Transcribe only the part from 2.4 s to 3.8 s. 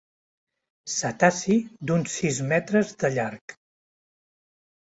metres de llarg.